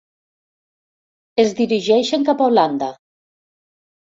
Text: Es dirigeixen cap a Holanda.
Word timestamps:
Es 1.43 1.53
dirigeixen 1.59 2.25
cap 2.31 2.43
a 2.43 2.49
Holanda. 2.49 2.89